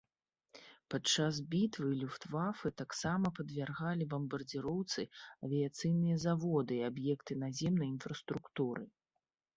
Падчас 0.93 1.33
бітвы 1.51 1.89
люфтвафэ 2.03 2.71
таксама 2.83 3.31
падвяргалі 3.41 4.09
бамбардзіроўцы 4.15 5.01
авіяцыйныя 5.49 6.17
заводы 6.25 6.73
і 6.81 6.83
аб'екты 6.89 7.39
наземнай 7.43 7.87
інфраструктуры. 7.95 8.83